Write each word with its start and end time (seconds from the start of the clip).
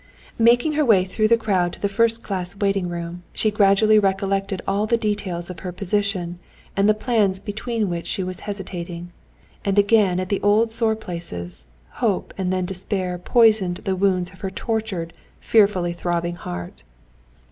Making 0.39 0.73
her 0.73 0.83
way 0.83 1.05
through 1.05 1.27
the 1.27 1.37
crowd 1.37 1.73
to 1.73 1.79
the 1.79 1.87
first 1.87 2.23
class 2.23 2.55
waiting 2.55 2.89
room, 2.89 3.21
she 3.33 3.51
gradually 3.51 3.99
recollected 3.99 4.59
all 4.67 4.87
the 4.87 4.97
details 4.97 5.51
of 5.51 5.59
her 5.59 5.71
position, 5.71 6.39
and 6.75 6.89
the 6.89 6.95
plans 6.95 7.39
between 7.39 7.87
which 7.87 8.07
she 8.07 8.23
was 8.23 8.39
hesitating. 8.49 9.11
And 9.63 9.77
again 9.77 10.19
at 10.19 10.29
the 10.29 10.41
old 10.41 10.71
sore 10.71 10.95
places, 10.95 11.65
hope 12.01 12.33
and 12.35 12.51
then 12.51 12.65
despair 12.65 13.19
poisoned 13.19 13.77
the 13.83 13.95
wounds 13.95 14.31
of 14.31 14.39
her 14.41 14.49
tortured, 14.49 15.13
fearfully 15.39 15.93
throbbing 15.93 16.33
heart. 16.35 16.83